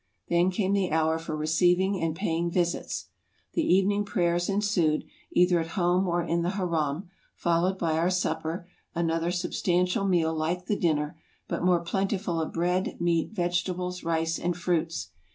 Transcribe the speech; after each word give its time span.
Then 0.29 0.49
came 0.49 0.73
the 0.73 0.89
hour 0.91 1.19
for 1.19 1.37
receiving 1.37 2.01
and 2.01 2.15
paying 2.15 2.49
visits. 2.49 3.09
The 3.53 3.61
evening 3.61 4.03
prayers 4.03 4.49
ensued, 4.49 5.05
either 5.31 5.59
at 5.59 5.67
home 5.77 6.07
or 6.07 6.23
in 6.23 6.41
the 6.41 6.49
Haram, 6.57 7.07
followed 7.35 7.77
by 7.77 7.99
our 7.99 8.09
supper, 8.09 8.67
an 8.95 9.11
other 9.11 9.29
substantial 9.29 10.05
meal 10.07 10.33
like 10.35 10.65
the 10.65 10.75
dinner, 10.75 11.19
but 11.47 11.63
more 11.63 11.81
plentiful 11.81 12.41
of 12.41 12.51
bread, 12.51 12.99
meat, 12.99 13.31
vegetables, 13.33 14.03
rice, 14.03 14.39
and 14.39 14.57
fruits. 14.57 15.09